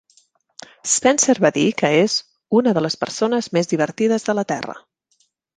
Spencer 0.93 1.35
va 1.45 1.51
dir 1.57 1.65
que 1.83 1.91
és 2.05 2.17
"una 2.63 2.75
de 2.79 2.85
les 2.87 2.97
persones 3.05 3.53
més 3.59 3.73
divertides 3.75 4.29
de 4.31 4.39
la 4.41 4.49
Terra". 4.55 4.81